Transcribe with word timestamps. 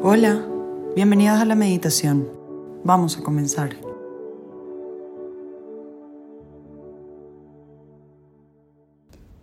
Hola, 0.00 0.46
bienvenidos 0.94 1.40
a 1.40 1.44
la 1.44 1.56
meditación. 1.56 2.28
Vamos 2.84 3.18
a 3.18 3.22
comenzar. 3.24 3.70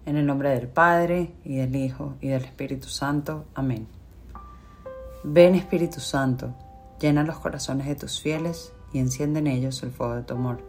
En 0.05 0.15
el 0.15 0.25
nombre 0.25 0.51
del 0.51 0.69
Padre, 0.69 1.33
y 1.43 1.57
del 1.57 1.75
Hijo, 1.75 2.15
y 2.21 2.29
del 2.29 2.45
Espíritu 2.45 2.87
Santo. 2.87 3.43
Amén. 3.53 3.85
Ven 5.25 5.55
Espíritu 5.55 5.99
Santo, 5.99 6.53
llena 7.01 7.23
los 7.23 7.37
corazones 7.39 7.87
de 7.87 7.95
tus 7.95 8.21
fieles 8.21 8.71
y 8.93 8.99
enciende 8.99 9.39
en 9.39 9.47
ellos 9.47 9.83
el 9.83 9.91
fuego 9.91 10.15
de 10.15 10.23
tu 10.23 10.35
amor. 10.35 10.61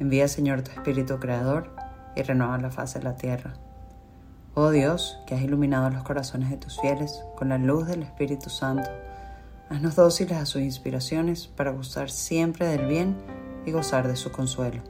Envía 0.00 0.26
Señor 0.26 0.62
tu 0.62 0.72
Espíritu 0.72 1.20
Creador 1.20 1.70
y 2.16 2.22
renueva 2.22 2.58
la 2.58 2.72
faz 2.72 2.94
de 2.94 3.02
la 3.04 3.16
tierra. 3.16 3.54
Oh 4.54 4.70
Dios, 4.70 5.18
que 5.26 5.34
has 5.34 5.42
iluminado 5.42 5.90
los 5.90 6.02
corazones 6.02 6.50
de 6.50 6.56
tus 6.56 6.80
fieles 6.80 7.22
con 7.36 7.48
la 7.48 7.58
luz 7.58 7.86
del 7.86 8.02
Espíritu 8.02 8.50
Santo, 8.50 8.90
haznos 9.68 9.94
dóciles 9.94 10.38
a 10.38 10.46
sus 10.46 10.62
inspiraciones 10.62 11.46
para 11.46 11.70
gustar 11.70 12.10
siempre 12.10 12.66
del 12.66 12.86
bien 12.86 13.16
y 13.66 13.70
gozar 13.70 14.08
de 14.08 14.16
su 14.16 14.32
consuelo. 14.32 14.82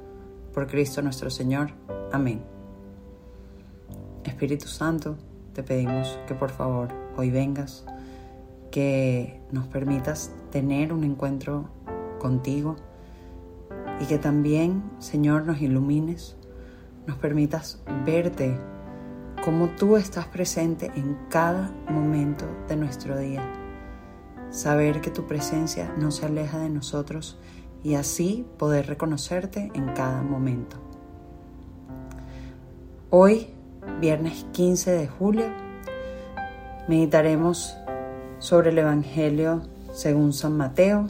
Por 0.54 0.66
Cristo 0.68 1.02
nuestro 1.02 1.28
Señor. 1.28 1.72
Amén. 2.12 2.42
Espíritu 4.24 4.68
Santo, 4.68 5.16
te 5.52 5.62
pedimos 5.62 6.18
que 6.27 6.34
por 6.34 6.50
favor 6.50 6.88
hoy 7.16 7.30
vengas, 7.30 7.84
que 8.70 9.40
nos 9.50 9.66
permitas 9.66 10.32
tener 10.50 10.92
un 10.92 11.04
encuentro 11.04 11.68
contigo 12.18 12.77
y 14.00 14.06
que 14.06 14.18
también, 14.18 14.82
Señor, 14.98 15.44
nos 15.44 15.60
ilumines, 15.60 16.36
nos 17.06 17.18
permitas 17.18 17.82
verte 18.06 18.56
como 19.45 19.69
tú 19.70 19.97
estás 19.97 20.27
presente 20.27 20.91
en 20.95 21.16
cada 21.28 21.73
momento 21.88 22.45
de 22.69 22.77
nuestro 22.77 23.19
día. 23.19 23.42
Saber 24.51 25.01
que 25.01 25.11
tu 25.11 25.27
presencia 25.27 25.92
no 25.98 26.11
se 26.11 26.27
aleja 26.27 26.58
de 26.58 26.70
nosotros 26.70 27.39
y 27.83 27.95
así 27.95 28.47
poder 28.58 28.86
reconocerte 28.86 29.70
en 29.75 29.92
cada 29.95 30.22
momento. 30.22 30.77
Hoy 33.11 33.48
viernes 34.00 34.47
15 34.53 34.92
de 34.92 35.08
julio, 35.08 35.47
meditaremos 36.89 37.77
sobre 38.39 38.70
el 38.70 38.78
Evangelio 38.78 39.62
según 39.92 40.33
San 40.33 40.56
Mateo, 40.56 41.08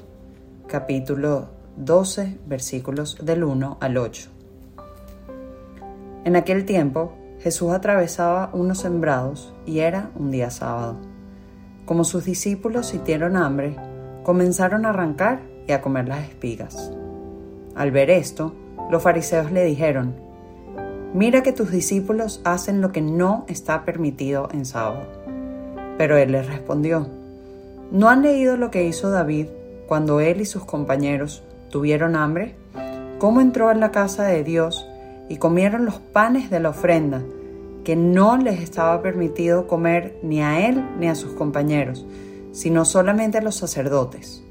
capítulo 0.66 1.50
12, 1.76 2.38
versículos 2.46 3.18
del 3.22 3.44
1 3.44 3.78
al 3.80 3.96
8. 3.96 4.30
En 6.24 6.36
aquel 6.36 6.64
tiempo, 6.64 7.12
Jesús 7.40 7.72
atravesaba 7.72 8.50
unos 8.52 8.78
sembrados 8.78 9.54
y 9.64 9.80
era 9.80 10.10
un 10.16 10.30
día 10.30 10.50
sábado. 10.50 10.96
Como 11.84 12.04
sus 12.04 12.24
discípulos 12.24 12.88
sintieron 12.88 13.36
hambre, 13.36 13.76
comenzaron 14.24 14.84
a 14.84 14.90
arrancar 14.90 15.40
y 15.66 15.72
a 15.72 15.80
comer 15.80 16.08
las 16.08 16.28
espigas. 16.28 16.92
Al 17.76 17.92
ver 17.92 18.10
esto, 18.10 18.54
los 18.90 19.02
fariseos 19.02 19.52
le 19.52 19.64
dijeron, 19.64 20.16
Mira 21.14 21.42
que 21.42 21.52
tus 21.52 21.70
discípulos 21.70 22.40
hacen 22.44 22.80
lo 22.80 22.92
que 22.92 23.00
no 23.00 23.46
está 23.48 23.84
permitido 23.84 24.48
en 24.52 24.66
sábado. 24.66 25.06
Pero 25.96 26.16
él 26.16 26.32
les 26.32 26.46
respondió, 26.46 27.06
¿no 27.90 28.08
han 28.08 28.22
leído 28.22 28.56
lo 28.56 28.70
que 28.70 28.84
hizo 28.84 29.10
David 29.10 29.46
cuando 29.86 30.20
él 30.20 30.40
y 30.40 30.44
sus 30.44 30.64
compañeros 30.64 31.44
tuvieron 31.70 32.16
hambre? 32.16 32.56
¿Cómo 33.18 33.40
entró 33.40 33.70
en 33.70 33.80
la 33.80 33.90
casa 33.90 34.24
de 34.24 34.44
Dios 34.44 34.87
y 35.28 35.36
comieron 35.36 35.84
los 35.84 36.00
panes 36.00 36.50
de 36.50 36.60
la 36.60 36.70
ofrenda 36.70 37.22
que 37.84 37.96
no 37.96 38.36
les 38.36 38.60
estaba 38.60 39.02
permitido 39.02 39.66
comer 39.66 40.18
ni 40.22 40.42
a 40.42 40.66
él 40.68 40.84
ni 40.98 41.08
a 41.08 41.14
sus 41.14 41.32
compañeros, 41.32 42.06
sino 42.52 42.84
solamente 42.84 43.38
a 43.38 43.42
los 43.42 43.56
sacerdotes? 43.56 44.42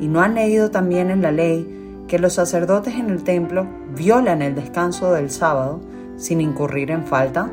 ¿Y 0.00 0.08
no 0.08 0.20
han 0.20 0.34
leído 0.34 0.70
también 0.70 1.10
en 1.10 1.22
la 1.22 1.32
ley 1.32 2.04
que 2.08 2.18
los 2.18 2.34
sacerdotes 2.34 2.94
en 2.94 3.10
el 3.10 3.24
templo 3.24 3.66
violan 3.96 4.42
el 4.42 4.54
descanso 4.54 5.12
del 5.12 5.30
sábado 5.30 5.80
sin 6.16 6.40
incurrir 6.40 6.90
en 6.90 7.04
falta? 7.04 7.50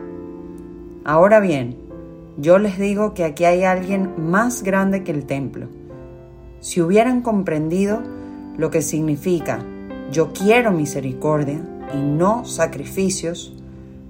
Ahora 1.04 1.40
bien, 1.40 1.78
yo 2.38 2.58
les 2.58 2.78
digo 2.78 3.14
que 3.14 3.24
aquí 3.24 3.46
hay 3.46 3.64
alguien 3.64 4.30
más 4.30 4.64
grande 4.64 5.04
que 5.04 5.12
el 5.12 5.26
templo. 5.26 5.68
Si 6.60 6.82
hubieran 6.82 7.22
comprendido 7.22 8.02
lo 8.58 8.70
que 8.70 8.82
significa 8.82 9.66
yo 10.12 10.34
quiero 10.34 10.72
misericordia 10.72 11.62
y 11.94 11.98
no 11.98 12.46
sacrificios, 12.46 13.54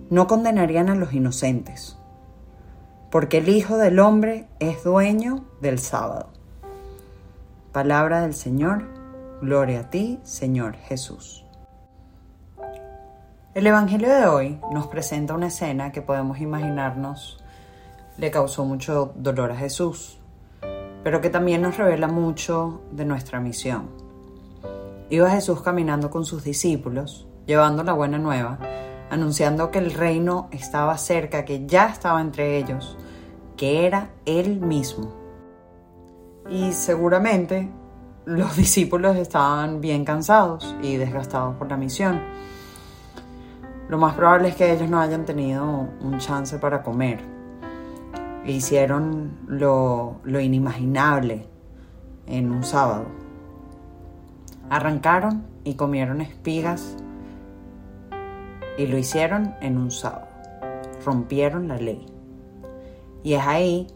no 0.09 0.27
condenarían 0.27 0.89
a 0.89 0.95
los 0.95 1.13
inocentes, 1.13 1.97
porque 3.09 3.39
el 3.39 3.49
Hijo 3.49 3.77
del 3.77 3.99
Hombre 3.99 4.47
es 4.59 4.83
dueño 4.83 5.45
del 5.61 5.79
sábado. 5.79 6.29
Palabra 7.71 8.21
del 8.21 8.33
Señor 8.33 8.83
Gloria 9.41 9.79
a 9.79 9.89
ti, 9.89 10.19
Señor 10.23 10.75
Jesús. 10.75 11.45
El 13.55 13.65
Evangelio 13.65 14.13
de 14.13 14.27
hoy 14.27 14.59
nos 14.71 14.87
presenta 14.87 15.33
una 15.33 15.47
escena 15.47 15.91
que 15.91 16.01
podemos 16.01 16.39
imaginarnos 16.39 17.43
le 18.17 18.29
causó 18.29 18.65
mucho 18.65 19.13
dolor 19.15 19.51
a 19.51 19.55
Jesús, 19.55 20.19
pero 21.03 21.21
que 21.21 21.29
también 21.29 21.61
nos 21.63 21.77
revela 21.77 22.07
mucho 22.07 22.81
de 22.91 23.03
nuestra 23.05 23.39
misión. 23.39 23.89
Iba 25.09 25.31
Jesús 25.31 25.61
caminando 25.61 26.11
con 26.11 26.23
sus 26.23 26.43
discípulos, 26.43 27.27
llevando 27.45 27.83
la 27.83 27.93
buena 27.93 28.17
nueva, 28.17 28.59
anunciando 29.09 29.71
que 29.71 29.79
el 29.79 29.93
reino 29.93 30.47
estaba 30.51 30.97
cerca, 30.97 31.45
que 31.45 31.65
ya 31.65 31.87
estaba 31.87 32.21
entre 32.21 32.57
ellos, 32.57 32.97
que 33.57 33.85
era 33.85 34.09
Él 34.25 34.59
mismo. 34.59 35.13
Y 36.49 36.71
seguramente 36.73 37.69
los 38.25 38.55
discípulos 38.57 39.17
estaban 39.17 39.81
bien 39.81 40.05
cansados 40.05 40.75
y 40.81 40.97
desgastados 40.97 41.55
por 41.55 41.69
la 41.69 41.77
misión. 41.77 42.21
Lo 43.89 43.97
más 43.97 44.15
probable 44.15 44.49
es 44.49 44.55
que 44.55 44.71
ellos 44.71 44.89
no 44.89 45.01
hayan 45.01 45.25
tenido 45.25 45.65
un 45.65 46.17
chance 46.19 46.57
para 46.57 46.81
comer. 46.81 47.19
Hicieron 48.45 49.37
lo, 49.47 50.21
lo 50.23 50.39
inimaginable 50.39 51.47
en 52.27 52.51
un 52.51 52.63
sábado. 52.63 53.05
Arrancaron 54.69 55.45
y 55.65 55.75
comieron 55.75 56.21
espigas 56.21 56.95
y 58.77 58.87
lo 58.87 58.97
hicieron 58.97 59.55
en 59.61 59.77
un 59.77 59.91
sábado. 59.91 60.27
Rompieron 61.05 61.67
la 61.67 61.77
ley. 61.77 62.05
Y 63.23 63.33
es 63.33 63.41
ahí 63.45 63.87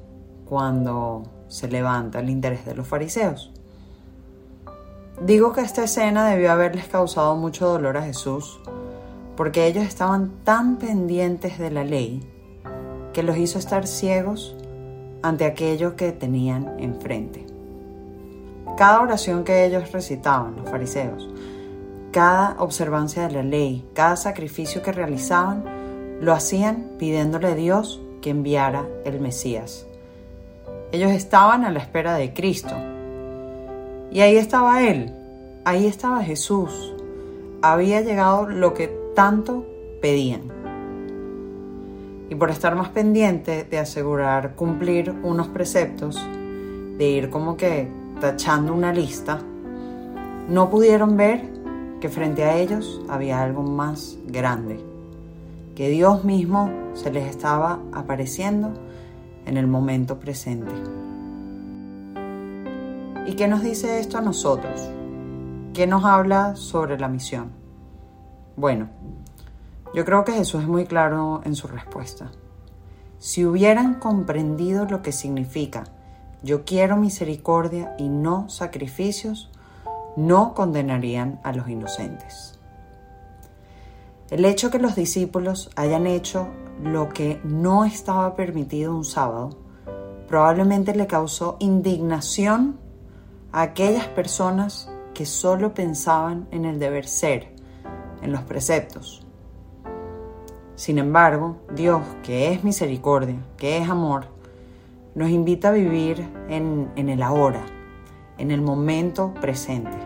cuando 0.45 1.23
se 1.47 1.67
levanta 1.67 2.19
el 2.19 2.29
interés 2.29 2.65
de 2.65 2.75
los 2.75 2.87
fariseos. 2.87 3.51
Digo 5.21 5.53
que 5.53 5.61
esta 5.61 5.85
escena 5.85 6.27
debió 6.27 6.51
haberles 6.51 6.87
causado 6.87 7.35
mucho 7.35 7.67
dolor 7.67 7.97
a 7.97 8.03
Jesús, 8.03 8.59
porque 9.37 9.67
ellos 9.67 9.85
estaban 9.85 10.31
tan 10.43 10.77
pendientes 10.77 11.57
de 11.57 11.71
la 11.71 11.83
ley 11.83 12.21
que 13.13 13.23
los 13.23 13.37
hizo 13.37 13.57
estar 13.57 13.87
ciegos 13.87 14.55
ante 15.21 15.45
aquello 15.45 15.95
que 15.95 16.11
tenían 16.11 16.79
enfrente. 16.79 17.45
Cada 18.77 19.01
oración 19.01 19.45
que 19.45 19.65
ellos 19.65 19.91
recitaban, 19.93 20.57
los 20.57 20.69
fariseos, 20.69 21.29
cada 22.15 22.55
observancia 22.59 23.27
de 23.27 23.33
la 23.33 23.43
ley, 23.43 23.85
cada 23.93 24.15
sacrificio 24.15 24.81
que 24.81 24.93
realizaban, 24.93 25.65
lo 26.21 26.31
hacían 26.31 26.91
pidiéndole 26.97 27.47
a 27.47 27.55
Dios 27.55 28.01
que 28.21 28.29
enviara 28.29 28.87
el 29.03 29.19
Mesías. 29.19 29.85
Ellos 30.93 31.11
estaban 31.11 31.65
a 31.65 31.71
la 31.71 31.79
espera 31.79 32.15
de 32.15 32.33
Cristo, 32.33 32.73
y 34.11 34.21
ahí 34.21 34.37
estaba 34.37 34.87
Él, 34.87 35.13
ahí 35.65 35.87
estaba 35.87 36.23
Jesús. 36.23 36.93
Había 37.61 37.99
llegado 37.99 38.47
lo 38.47 38.73
que 38.73 38.87
tanto 39.13 39.65
pedían. 40.01 40.43
Y 42.29 42.35
por 42.35 42.49
estar 42.49 42.77
más 42.77 42.87
pendiente 42.87 43.65
de 43.65 43.77
asegurar 43.77 44.55
cumplir 44.55 45.13
unos 45.21 45.49
preceptos, 45.49 46.15
de 46.97 47.09
ir 47.09 47.29
como 47.29 47.57
que 47.57 47.89
tachando 48.21 48.73
una 48.73 48.93
lista, 48.93 49.41
no 50.47 50.69
pudieron 50.69 51.17
ver 51.17 51.54
que 52.05 52.09
frente 52.09 52.43
a 52.43 52.55
ellos 52.55 53.01
había 53.09 53.41
algo 53.41 53.63
más 53.63 54.19
grande, 54.27 54.79
que 55.73 55.89
Dios 55.89 56.23
mismo 56.23 56.69
se 56.93 57.11
les 57.11 57.27
estaba 57.27 57.79
apareciendo 57.93 58.75
en 59.47 59.57
el 59.57 59.65
momento 59.65 60.19
presente. 60.19 60.71
¿Y 63.25 63.33
qué 63.33 63.47
nos 63.47 63.63
dice 63.63 63.99
esto 63.99 64.19
a 64.19 64.21
nosotros? 64.21 64.87
¿Qué 65.73 65.87
nos 65.87 66.05
habla 66.05 66.55
sobre 66.55 66.99
la 66.99 67.07
misión? 67.07 67.49
Bueno, 68.55 68.89
yo 69.95 70.05
creo 70.05 70.23
que 70.25 70.33
Jesús 70.33 70.61
es 70.61 70.67
muy 70.67 70.85
claro 70.85 71.41
en 71.43 71.55
su 71.55 71.65
respuesta. 71.67 72.29
Si 73.17 73.47
hubieran 73.47 73.95
comprendido 73.95 74.85
lo 74.85 75.01
que 75.01 75.11
significa 75.11 75.85
yo 76.43 76.65
quiero 76.65 76.97
misericordia 76.97 77.95
y 77.97 78.09
no 78.09 78.47
sacrificios, 78.47 79.49
no 80.15 80.53
condenarían 80.53 81.39
a 81.43 81.53
los 81.53 81.69
inocentes. 81.69 82.59
El 84.29 84.45
hecho 84.45 84.71
que 84.71 84.79
los 84.79 84.95
discípulos 84.95 85.69
hayan 85.75 86.07
hecho 86.07 86.47
lo 86.81 87.09
que 87.09 87.39
no 87.43 87.85
estaba 87.85 88.35
permitido 88.35 88.95
un 88.95 89.05
sábado 89.05 89.57
probablemente 90.27 90.95
le 90.95 91.07
causó 91.07 91.57
indignación 91.59 92.79
a 93.51 93.61
aquellas 93.61 94.07
personas 94.07 94.89
que 95.13 95.25
solo 95.25 95.73
pensaban 95.73 96.47
en 96.51 96.65
el 96.65 96.79
deber 96.79 97.07
ser, 97.07 97.53
en 98.21 98.31
los 98.31 98.41
preceptos. 98.41 99.25
Sin 100.75 100.97
embargo, 100.97 101.57
Dios, 101.73 102.01
que 102.23 102.51
es 102.51 102.63
misericordia, 102.63 103.37
que 103.55 103.77
es 103.77 103.89
amor, 103.89 104.25
nos 105.13 105.29
invita 105.29 105.69
a 105.69 105.71
vivir 105.71 106.27
en, 106.49 106.91
en 106.97 107.07
el 107.07 107.23
ahora, 107.23 107.65
en 108.37 108.51
el 108.51 108.61
momento 108.61 109.33
presente. 109.39 109.97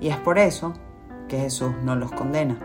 Y 0.00 0.08
es 0.08 0.16
por 0.16 0.38
eso 0.38 0.72
que 1.28 1.38
Jesús 1.38 1.72
no 1.84 1.94
los 1.94 2.10
condena. 2.12 2.58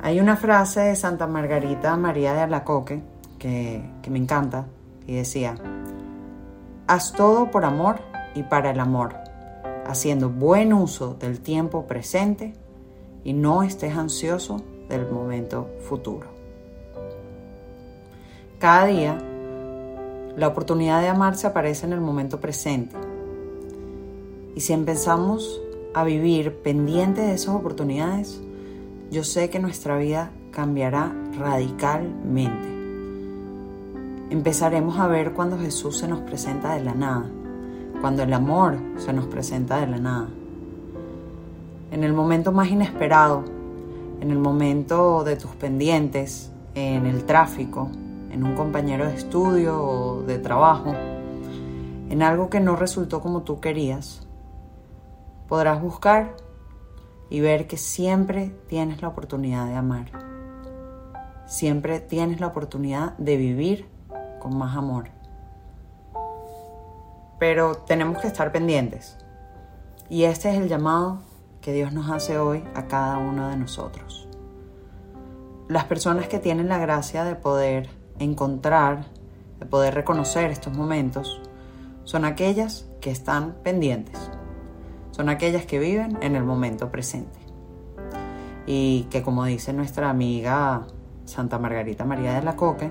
Hay 0.00 0.20
una 0.20 0.36
frase 0.36 0.80
de 0.80 0.96
Santa 0.96 1.26
Margarita 1.26 1.96
María 1.96 2.34
de 2.34 2.40
Alacoque 2.40 3.02
que, 3.38 3.82
me 4.10 4.18
encanta 4.18 4.66
y 5.06 5.14
decía, 5.14 5.54
haz 6.86 7.12
todo 7.12 7.50
por 7.50 7.64
amor 7.64 8.00
y 8.34 8.42
para 8.42 8.70
el 8.70 8.80
amor, 8.80 9.14
haciendo 9.86 10.28
buen 10.28 10.72
uso 10.72 11.14
del 11.14 11.40
tiempo 11.40 11.86
presente 11.86 12.54
y 13.22 13.32
no 13.32 13.62
estés 13.62 13.96
ansioso 13.96 14.62
del 14.88 15.10
momento 15.10 15.70
futuro. 15.88 16.28
Cada 18.58 18.86
día, 18.86 19.18
la 20.36 20.48
oportunidad 20.48 21.00
de 21.00 21.08
amarse 21.08 21.46
aparece 21.46 21.86
en 21.86 21.92
el 21.92 22.00
momento 22.00 22.40
presente. 22.40 22.96
Y 24.56 24.60
si 24.60 24.72
empezamos 24.72 25.60
a 25.94 26.04
vivir 26.04 26.56
pendiente 26.56 27.20
de 27.20 27.34
esas 27.34 27.54
oportunidades, 27.54 28.40
yo 29.10 29.22
sé 29.22 29.48
que 29.50 29.60
nuestra 29.60 29.96
vida 29.96 30.30
cambiará 30.50 31.12
radicalmente. 31.38 32.68
Empezaremos 34.30 34.98
a 34.98 35.06
ver 35.06 35.32
cuando 35.32 35.58
Jesús 35.58 35.98
se 35.98 36.08
nos 36.08 36.20
presenta 36.20 36.74
de 36.74 36.82
la 36.82 36.94
nada, 36.94 37.30
cuando 38.00 38.22
el 38.22 38.32
amor 38.32 38.78
se 38.96 39.12
nos 39.12 39.26
presenta 39.26 39.80
de 39.80 39.86
la 39.86 39.98
nada. 39.98 40.28
En 41.92 42.02
el 42.02 42.12
momento 42.12 42.50
más 42.50 42.68
inesperado, 42.70 43.44
en 44.20 44.30
el 44.32 44.38
momento 44.38 45.22
de 45.22 45.36
tus 45.36 45.52
pendientes, 45.52 46.50
en 46.74 47.06
el 47.06 47.24
tráfico, 47.24 47.88
en 48.34 48.42
un 48.42 48.56
compañero 48.56 49.06
de 49.06 49.14
estudio 49.14 49.80
o 49.80 50.22
de 50.22 50.40
trabajo, 50.40 50.92
en 52.10 52.20
algo 52.20 52.50
que 52.50 52.58
no 52.58 52.74
resultó 52.74 53.20
como 53.20 53.42
tú 53.42 53.60
querías, 53.60 54.26
podrás 55.48 55.80
buscar 55.80 56.34
y 57.30 57.40
ver 57.40 57.68
que 57.68 57.76
siempre 57.76 58.52
tienes 58.68 59.02
la 59.02 59.08
oportunidad 59.08 59.66
de 59.66 59.76
amar. 59.76 60.10
Siempre 61.46 62.00
tienes 62.00 62.40
la 62.40 62.48
oportunidad 62.48 63.16
de 63.18 63.36
vivir 63.36 63.88
con 64.40 64.58
más 64.58 64.76
amor. 64.76 65.10
Pero 67.38 67.76
tenemos 67.76 68.20
que 68.20 68.26
estar 68.26 68.50
pendientes. 68.50 69.16
Y 70.08 70.24
este 70.24 70.50
es 70.50 70.56
el 70.56 70.68
llamado 70.68 71.20
que 71.60 71.72
Dios 71.72 71.92
nos 71.92 72.10
hace 72.10 72.36
hoy 72.38 72.64
a 72.74 72.86
cada 72.88 73.18
uno 73.18 73.48
de 73.48 73.56
nosotros. 73.56 74.28
Las 75.68 75.84
personas 75.84 76.26
que 76.26 76.40
tienen 76.40 76.68
la 76.68 76.78
gracia 76.78 77.22
de 77.22 77.36
poder 77.36 78.03
encontrar, 78.18 79.06
de 79.58 79.66
poder 79.66 79.94
reconocer 79.94 80.50
estos 80.50 80.76
momentos, 80.76 81.40
son 82.04 82.24
aquellas 82.24 82.86
que 83.00 83.10
están 83.10 83.54
pendientes 83.62 84.30
son 85.14 85.28
aquellas 85.28 85.64
que 85.64 85.78
viven 85.78 86.18
en 86.22 86.34
el 86.34 86.42
momento 86.42 86.90
presente. 86.90 87.38
Y 88.66 89.04
que 89.10 89.22
como 89.22 89.44
dice 89.44 89.72
nuestra 89.72 90.10
amiga 90.10 90.88
Santa 91.24 91.56
Margarita 91.56 92.04
María 92.04 92.34
de 92.34 92.42
la 92.42 92.56
Coque, 92.56 92.90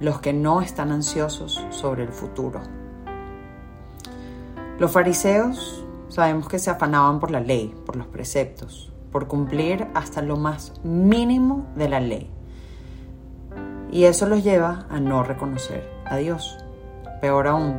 los 0.00 0.20
que 0.20 0.32
no 0.32 0.62
están 0.62 0.92
ansiosos 0.92 1.62
sobre 1.68 2.04
el 2.04 2.08
futuro. 2.08 2.62
Los 4.78 4.90
fariseos 4.92 5.84
sabemos 6.08 6.48
que 6.48 6.58
se 6.58 6.70
afanaban 6.70 7.20
por 7.20 7.30
la 7.30 7.40
ley, 7.40 7.74
por 7.84 7.96
los 7.96 8.06
preceptos, 8.06 8.90
por 9.12 9.28
cumplir 9.28 9.86
hasta 9.92 10.22
lo 10.22 10.38
más 10.38 10.72
mínimo 10.84 11.66
de 11.76 11.88
la 11.90 12.00
ley. 12.00 12.35
Y 13.96 14.04
eso 14.04 14.26
los 14.26 14.44
lleva 14.44 14.84
a 14.90 15.00
no 15.00 15.22
reconocer 15.22 15.88
a 16.04 16.18
Dios. 16.18 16.58
Peor 17.22 17.46
aún, 17.46 17.78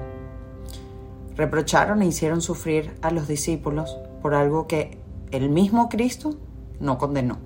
reprocharon 1.35 2.01
e 2.01 2.07
hicieron 2.07 2.41
sufrir 2.41 2.97
a 3.03 3.11
los 3.11 3.27
discípulos 3.27 3.99
por 4.23 4.33
algo 4.33 4.65
que 4.65 4.97
el 5.29 5.51
mismo 5.51 5.89
Cristo 5.89 6.33
no 6.79 6.97
condenó. 6.97 7.37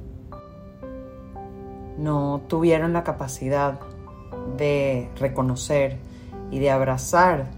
No 1.98 2.44
tuvieron 2.48 2.94
la 2.94 3.04
capacidad 3.04 3.78
de 4.56 5.10
reconocer 5.18 5.98
y 6.50 6.60
de 6.60 6.72
abrazar 6.72 7.52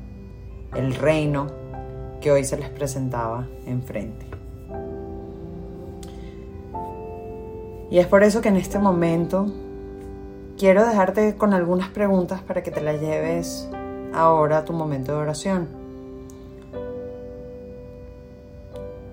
el 0.74 0.96
reino 0.96 1.46
que 2.22 2.32
hoy 2.32 2.44
se 2.44 2.58
les 2.58 2.70
presentaba 2.72 3.48
enfrente. 3.68 4.26
Y 7.92 8.00
es 8.00 8.08
por 8.08 8.24
eso 8.24 8.42
que 8.42 8.50
en 8.50 8.58
este 8.58 8.80
momento 8.80 9.46
quiero 10.64 10.86
dejarte 10.86 11.36
con 11.36 11.54
algunas 11.54 11.90
preguntas 11.90 12.42
para 12.42 12.64
que 12.64 12.72
te 12.72 12.80
las 12.80 13.02
lleves 13.02 13.68
ahora 14.14 14.60
a 14.60 14.64
tu 14.64 14.72
momento 14.72 15.12
de 15.12 15.18
oración. 15.18 15.68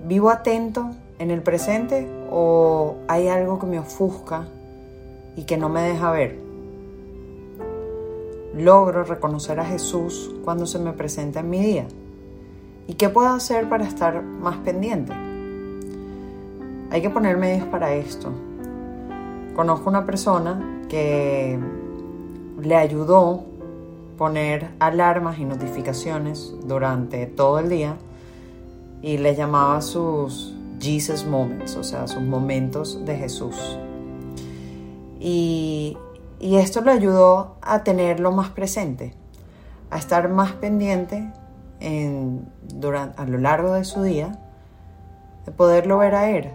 ¿Vivo 0.07 0.31
atento 0.31 0.93
en 1.19 1.33
el 1.33 1.43
presente 1.43 2.07
o 2.31 2.99
hay 3.09 3.27
algo 3.27 3.59
que 3.59 3.67
me 3.67 3.81
ofusca 3.81 4.47
y 5.35 5.43
que 5.43 5.57
no 5.57 5.69
me 5.69 5.83
deja 5.83 6.13
ver? 6.13 6.39
¿Logro 8.55 9.03
reconocer 9.03 9.59
a 9.59 9.65
Jesús 9.65 10.33
cuando 10.45 10.67
se 10.67 10.79
me 10.79 10.93
presenta 10.93 11.41
en 11.41 11.51
mi 11.51 11.59
día? 11.61 11.87
¿Y 12.87 12.95
qué 12.95 13.09
puedo 13.09 13.27
hacer 13.27 13.69
para 13.69 13.83
estar 13.83 14.23
más 14.23 14.59
pendiente? 14.59 15.13
Hay 16.93 17.03
que 17.03 17.11
poner 17.11 17.37
medios 17.39 17.67
para 17.67 17.93
esto. 17.93 18.31
Conozco 19.57 19.91
una 19.91 20.07
persona 20.07 20.77
que 20.91 21.59
le 22.61 22.77
ayudó 22.77 23.45
poner 24.19 24.69
alarmas 24.81 25.39
y 25.39 25.47
notificaciones 25.47 26.53
durante 26.65 27.27
todo 27.27 27.59
el 27.59 27.71
día 27.71 27.97
y 29.01 29.17
le 29.17 29.35
llamaba 29.35 29.81
sus 29.81 30.55
Jesus 30.79 31.25
Moments, 31.25 31.77
o 31.77 31.85
sea, 31.85 32.07
sus 32.07 32.23
momentos 32.23 33.03
de 33.07 33.17
Jesús. 33.17 33.79
Y, 35.19 35.97
esto 36.41 36.81
le 36.81 36.91
ayudó 36.91 37.57
a 37.63 37.85
tenerlo 37.85 38.33
más 38.33 38.51
presente, 38.51 39.15
a 39.91 39.99
estar 39.99 40.29
más 40.29 40.53
pendiente 40.53 41.31
en, 41.81 42.47
durante, 42.75 43.21
a 43.21 43.27
lo 43.27 43.39
largo 43.39 43.73
de 43.75 43.85
su 43.85 44.03
día, 44.03 44.39
de 45.47 45.53
poderlo 45.53 45.99
ver 45.99 46.15
a 46.15 46.31
él. 46.31 46.51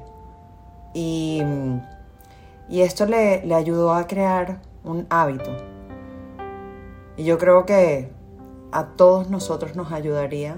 Y, 0.93 1.41
y 2.69 2.81
esto 2.81 3.05
le, 3.05 3.45
le 3.45 3.55
ayudó 3.55 3.93
a 3.93 4.07
crear 4.07 4.61
un 4.83 5.05
hábito. 5.09 5.51
Y 7.17 7.23
yo 7.23 7.37
creo 7.37 7.65
que 7.65 8.11
a 8.71 8.87
todos 8.87 9.29
nosotros 9.29 9.75
nos 9.75 9.91
ayudaría 9.91 10.57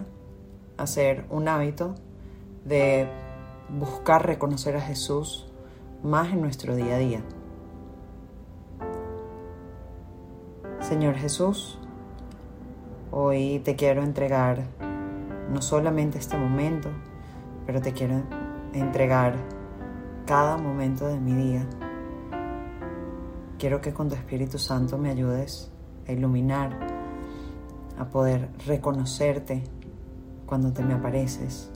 hacer 0.77 1.25
un 1.29 1.47
hábito 1.47 1.95
de 2.65 3.07
buscar 3.69 4.25
reconocer 4.25 4.75
a 4.75 4.81
Jesús 4.81 5.47
más 6.03 6.31
en 6.31 6.41
nuestro 6.41 6.75
día 6.75 6.95
a 6.95 6.99
día. 6.99 7.21
Señor 10.79 11.15
Jesús, 11.15 11.77
hoy 13.11 13.59
te 13.59 13.75
quiero 13.75 14.03
entregar 14.03 14.63
no 15.51 15.61
solamente 15.61 16.17
este 16.17 16.37
momento, 16.37 16.89
pero 17.65 17.81
te 17.81 17.93
quiero 17.93 18.21
entregar 18.73 19.35
cada 20.25 20.57
momento 20.57 21.07
de 21.07 21.19
mi 21.19 21.33
día. 21.33 21.67
Quiero 23.59 23.81
que 23.81 23.91
con 23.91 24.07
tu 24.07 24.13
Espíritu 24.13 24.59
Santo 24.59 24.99
me 24.99 25.09
ayudes 25.09 25.71
a 26.07 26.11
iluminar, 26.11 26.77
a 27.97 28.05
poder 28.05 28.49
reconocerte 28.67 29.63
cuando 30.45 30.71
te 30.71 30.83
me 30.83 30.93
apareces. 30.93 31.71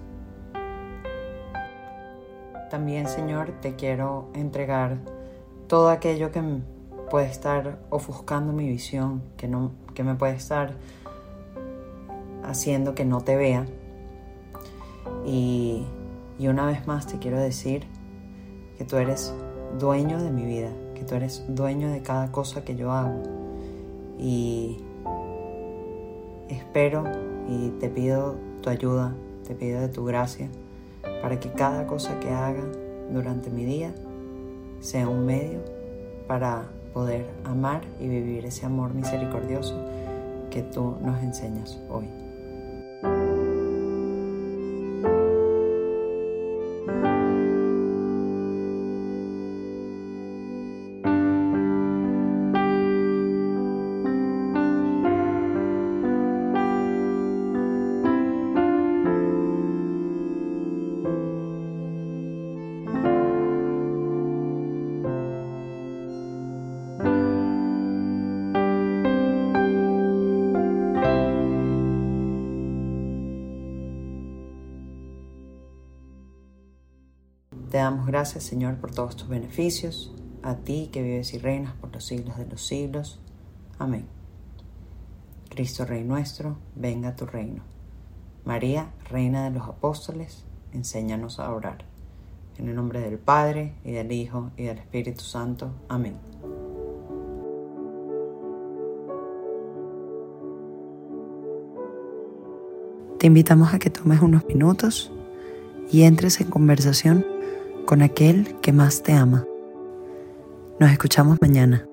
También, 2.70 3.08
Señor, 3.08 3.60
te 3.62 3.76
quiero 3.76 4.30
entregar 4.36 5.00
todo 5.68 5.90
aquello 5.90 6.32
que 6.32 6.44
puede 7.10 7.26
estar 7.26 7.80
ofuscando 7.90 8.54
mi 8.54 8.68
visión, 8.68 9.24
que, 9.36 9.48
no, 9.48 9.72
que 9.96 10.04
me 10.04 10.14
puede 10.14 10.36
estar 10.36 10.76
haciendo 12.44 12.94
que 12.94 13.06
no 13.06 13.22
te 13.22 13.36
vea. 13.36 13.66
Y, 15.26 15.88
y 16.38 16.48
una 16.48 16.68
vez 16.68 16.86
más 16.86 17.08
te 17.08 17.18
quiero 17.18 17.40
decir 17.40 17.88
que 18.78 18.86
tú 18.86 18.98
eres 18.98 19.34
dueño 19.80 20.22
de 20.22 20.30
mi 20.30 20.46
vida, 20.46 20.70
que 21.02 21.08
tú 21.08 21.16
eres 21.16 21.44
dueño 21.48 21.90
de 21.90 22.04
cada 22.04 22.32
cosa 22.32 22.64
que 22.64 22.76
yo 22.76 22.92
hago. 22.92 23.24
Y 24.20 24.78
espero 26.48 27.06
y 27.50 27.70
te 27.80 27.90
pido 27.90 28.36
tu 28.62 28.70
ayuda, 28.70 29.16
te 29.48 29.56
pido 29.56 29.82
de 29.82 29.88
tu 29.88 30.06
gracia, 30.06 30.48
para 31.24 31.40
que 31.40 31.50
cada 31.50 31.88
cosa 31.88 32.20
que 32.20 32.30
haga 32.30 32.64
durante 33.12 33.50
mi 33.50 33.66
día 33.66 33.96
sea 34.80 35.10
un 35.10 35.26
medio 35.26 35.62
para 36.28 36.70
poder 36.94 37.26
amar 37.46 37.82
y 38.00 38.08
vivir 38.08 38.46
ese 38.46 38.68
amor 38.68 38.94
misericordioso 38.94 39.76
que 40.52 40.62
tú 40.62 40.98
nos 41.02 41.20
enseñas 41.24 41.80
hoy. 41.90 42.21
Te 77.72 77.78
damos 77.78 78.06
gracias, 78.06 78.44
Señor, 78.44 78.76
por 78.76 78.92
todos 78.92 79.16
tus 79.16 79.30
beneficios, 79.30 80.14
a 80.44 80.56
ti 80.56 80.90
que 80.92 81.02
vives 81.02 81.34
y 81.34 81.38
reinas 81.38 81.74
por 81.76 81.94
los 81.94 82.04
siglos 82.04 82.38
de 82.38 82.46
los 82.46 82.68
siglos. 82.68 83.22
Amén. 83.80 84.08
Cristo 85.48 85.86
Rey 85.86 86.04
nuestro, 86.04 86.58
venga 86.76 87.10
a 87.10 87.16
tu 87.16 87.26
reino. 87.26 87.64
María, 88.44 88.92
Reina 89.10 89.46
de 89.46 89.52
los 89.52 89.70
Apóstoles, 89.70 90.44
enséñanos 90.74 91.40
a 91.40 91.50
orar. 91.50 91.86
En 92.58 92.68
el 92.68 92.76
nombre 92.76 93.00
del 93.00 93.18
Padre, 93.18 93.74
y 93.86 93.92
del 93.92 94.12
Hijo, 94.12 94.52
y 94.58 94.64
del 94.64 94.80
Espíritu 94.80 95.24
Santo. 95.24 95.72
Amén. 95.88 96.18
Te 103.18 103.28
invitamos 103.28 103.74
a 103.74 103.80
que 103.80 103.90
tomes 103.90 104.22
unos 104.22 104.46
minutos 104.46 105.10
y 105.90 106.02
entres 106.02 106.42
en 106.42 106.50
conversación 106.50 107.26
con 107.86 108.02
aquel 108.02 108.56
que 108.62 108.72
más 108.72 109.04
te 109.04 109.14
ama. 109.14 109.46
Nos 110.80 110.92
escuchamos 110.92 111.38
mañana. 111.42 111.91